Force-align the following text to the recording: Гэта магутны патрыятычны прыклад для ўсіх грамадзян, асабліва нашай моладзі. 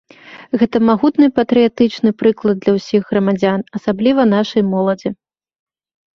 Гэта 0.59 0.77
магутны 0.89 1.27
патрыятычны 1.39 2.09
прыклад 2.21 2.55
для 2.65 2.73
ўсіх 2.79 3.01
грамадзян, 3.11 3.59
асабліва 3.81 4.21
нашай 4.35 4.61
моладзі. 4.73 5.09